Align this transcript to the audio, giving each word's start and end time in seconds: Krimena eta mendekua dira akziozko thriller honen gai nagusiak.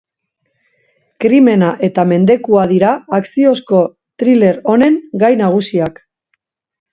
Krimena 1.25 1.67
eta 1.87 2.05
mendekua 2.11 2.63
dira 2.71 2.93
akziozko 3.19 3.83
thriller 4.23 4.59
honen 4.73 4.99
gai 5.25 5.31
nagusiak. 5.43 6.03